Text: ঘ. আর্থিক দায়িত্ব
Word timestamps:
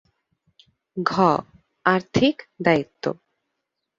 ঘ. 0.97 1.11
আর্থিক 1.85 2.35
দায়িত্ব 2.63 3.03